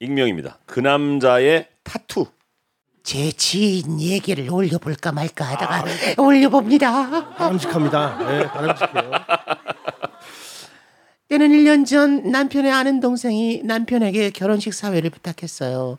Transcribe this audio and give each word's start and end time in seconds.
익명입니다. 0.00 0.58
그 0.66 0.80
남자의 0.80 1.68
타투. 1.82 2.26
제 3.02 3.32
지인 3.32 4.00
얘기를 4.00 4.50
올려볼까 4.50 5.12
말까 5.12 5.44
하다가 5.44 5.84
올려봅니다. 6.18 7.34
바람직합니다. 7.36 8.18
네, 8.18 8.46
바람직해요. 8.48 9.10
때는 11.28 11.48
1년 11.48 11.86
전 11.86 12.30
남편의 12.30 12.70
아는 12.70 13.00
동생이 13.00 13.62
남편에게 13.64 14.30
결혼식 14.30 14.74
사회를 14.74 15.10
부탁했어요. 15.10 15.98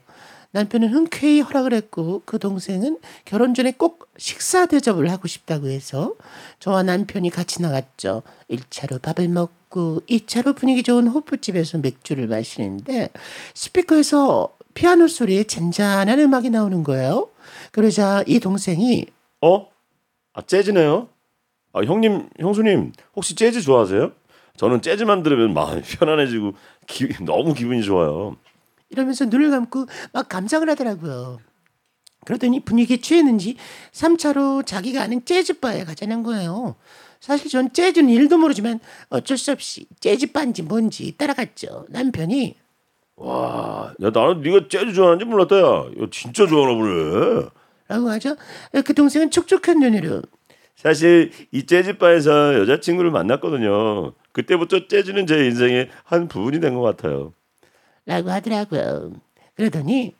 남편은 0.51 0.89
흔쾌히 0.89 1.41
허락을 1.41 1.73
했고 1.73 2.23
그 2.25 2.39
동생은 2.39 2.97
결혼 3.25 3.53
전에 3.53 3.71
꼭 3.71 4.09
식사 4.17 4.65
대접을 4.65 5.11
하고 5.11 5.27
싶다고 5.27 5.67
해서 5.67 6.15
저와 6.59 6.83
남편이 6.83 7.29
같이 7.29 7.61
나갔죠. 7.61 8.23
1차로 8.49 9.01
밥을 9.01 9.27
먹고 9.27 10.01
2차로 10.09 10.55
분위기 10.55 10.81
좋은 10.81 11.07
호프집에서 11.07 11.77
맥주를 11.79 12.27
마시는데 12.27 13.09
스피커에서 13.53 14.55
피아노 14.73 15.07
소리에 15.07 15.43
잔잔한 15.43 16.19
음악이 16.19 16.49
나오는 16.49 16.83
거예요. 16.83 17.29
그러자 17.71 18.23
이 18.25 18.39
동생이 18.39 19.05
어? 19.41 19.67
아 20.33 20.41
재즈네요. 20.41 21.09
아 21.73 21.81
형님, 21.81 22.29
형수님 22.39 22.93
혹시 23.15 23.35
재즈 23.35 23.61
좋아하세요? 23.61 24.11
저는 24.57 24.81
재즈만 24.81 25.21
들으면 25.21 25.53
마음이 25.53 25.81
편안해지고 25.99 26.53
기, 26.87 27.07
너무 27.23 27.53
기분이 27.53 27.83
좋아요. 27.83 28.35
이러면서 28.89 29.25
눈을 29.25 29.51
감고 29.51 29.85
막 30.13 30.29
감상을 30.29 30.67
하더라고요. 30.69 31.39
그러더니 32.25 32.59
분위기에 32.59 32.97
취했는지 32.97 33.55
3차로 33.93 34.65
자기가 34.65 35.01
아는 35.01 35.23
재즈바에 35.25 35.83
가자는 35.85 36.23
거예요. 36.23 36.75
사실 37.19 37.49
전 37.49 37.71
재즈는 37.73 38.09
일도 38.09 38.37
모르지만 38.37 38.79
어쩔 39.09 39.37
수 39.37 39.51
없이 39.51 39.87
재즈바인지 39.99 40.63
뭔지 40.63 41.15
따라갔죠. 41.17 41.85
남편이 41.89 42.55
와, 43.15 43.93
야 44.01 44.09
나는 44.11 44.41
네가 44.41 44.67
재즈 44.69 44.93
좋아하는지 44.93 45.25
몰랐다. 45.25 45.57
야, 45.57 45.85
야 46.01 46.07
진짜 46.11 46.47
좋아하나 46.47 46.75
보네. 46.77 47.47
라고 47.89 48.09
하죠. 48.11 48.35
그 48.85 48.93
동생은 48.93 49.31
촉촉한 49.31 49.79
눈으로 49.79 50.21
사실 50.75 51.31
이 51.51 51.65
재즈바에서 51.65 52.59
여자친구를 52.59 53.11
만났거든요. 53.11 54.13
그때부터 54.31 54.87
재즈는 54.87 55.27
제 55.27 55.45
인생의 55.45 55.89
한 56.05 56.27
부분이 56.27 56.59
된 56.61 56.75
것 56.75 56.81
같아요. 56.81 57.33
라고 58.09 58.31
하더라고요. 58.31 59.13
그러더니 59.53 60.15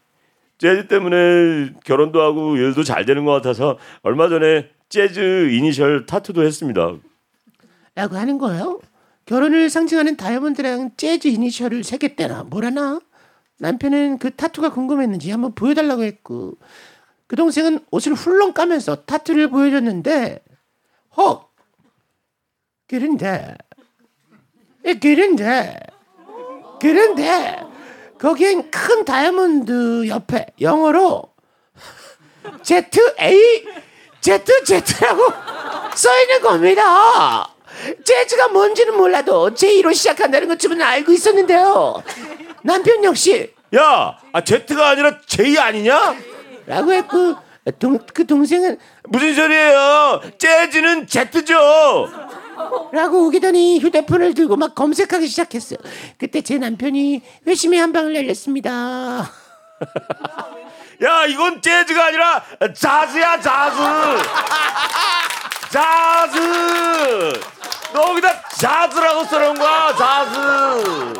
재즈 0.59 0.87
때문에 0.87 1.73
결혼도 1.83 2.21
하고 2.21 2.55
일도 2.55 2.83
잘 2.83 3.03
되는 3.03 3.25
것 3.25 3.31
같아서 3.31 3.79
얼마 4.03 4.29
전에 4.29 4.69
재즈 4.89 5.49
이니셜 5.49 6.05
타투도 6.05 6.43
했습니다. 6.43 6.97
라고 7.95 8.15
하는 8.15 8.37
거예요. 8.37 8.79
결혼을 9.25 9.71
상징하는 9.71 10.17
다이아몬드랑 10.17 10.91
재즈 10.97 11.29
이니셜을 11.29 11.83
새겼대나 11.83 12.43
뭐라나. 12.43 12.99
남편은 13.57 14.19
그 14.19 14.35
타투가 14.35 14.69
궁금했는지 14.69 15.31
한번 15.31 15.55
보여달라고 15.55 16.03
했고 16.03 16.57
그 17.25 17.35
동생은 17.35 17.79
옷을 17.89 18.13
훌렁 18.13 18.53
까면서 18.53 19.03
타투를 19.05 19.49
보여줬는데 19.49 20.43
헉 21.17 21.51
그런데 22.87 23.57
예, 24.85 24.93
그런데 24.93 25.75
그런데 26.79 27.68
거기엔 28.19 28.69
큰 28.69 29.05
다이아몬드 29.05 30.07
옆에 30.07 30.47
영어로 30.59 31.33
Z 32.63 32.85
A 33.21 33.65
Z 34.21 34.43
Z라고 34.65 35.33
써 35.95 36.21
있는 36.21 36.41
겁니다. 36.41 37.55
재즈가 38.03 38.49
뭔지는 38.49 38.97
몰라도 38.97 39.53
J로 39.53 39.93
시작한다는 39.93 40.49
것쯤은 40.49 40.81
알고 40.81 41.13
있었는데요. 41.13 42.03
남편 42.63 43.03
역시 43.03 43.53
야, 43.75 44.17
아 44.33 44.41
Z가 44.41 44.89
아니라 44.89 45.21
J 45.25 45.57
아니냐? 45.57 46.15
라고 46.65 46.91
했고 46.91 47.35
동, 47.77 47.99
그 48.13 48.25
동생은 48.25 48.77
무슨 49.05 49.33
소리예요? 49.33 50.21
재즈는 50.37 51.07
Z죠. 51.07 52.28
라고 52.91 53.25
우기더니 53.27 53.79
휴대폰을 53.79 54.33
들고 54.33 54.55
막 54.55 54.75
검색하기 54.75 55.27
시작했어요. 55.27 55.79
그때 56.17 56.41
제 56.41 56.57
남편이 56.57 57.21
회심의 57.47 57.79
한 57.79 57.93
방을 57.93 58.13
날렸습니다. 58.13 58.69
야, 61.01 61.25
이건 61.27 61.61
재즈가 61.61 62.07
아니라 62.07 62.43
자즈야, 62.73 63.39
자즈. 63.39 63.77
자즈. 65.71 67.39
너 67.93 68.01
거기다 68.01 68.41
자즈라고 68.57 69.23
써놓은 69.23 69.55
거야, 69.57 69.95
자즈. 69.95 71.18